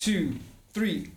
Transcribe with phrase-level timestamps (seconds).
[0.00, 0.34] two,
[0.72, 1.10] three.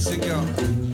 [0.00, 0.89] Mexico.